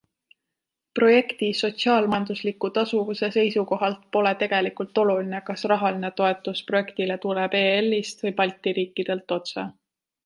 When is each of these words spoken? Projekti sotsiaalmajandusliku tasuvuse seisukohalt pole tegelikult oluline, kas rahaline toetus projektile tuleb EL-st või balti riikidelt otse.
Projekti 0.99 1.49
sotsiaalmajandusliku 1.57 2.71
tasuvuse 2.77 3.29
seisukohalt 3.35 3.99
pole 4.17 4.33
tegelikult 4.45 5.03
oluline, 5.03 5.43
kas 5.51 5.67
rahaline 5.73 6.11
toetus 6.23 6.63
projektile 6.73 7.19
tuleb 7.27 7.59
EL-st 7.63 8.27
või 8.27 8.33
balti 8.43 8.75
riikidelt 8.81 9.37
otse. 9.41 9.69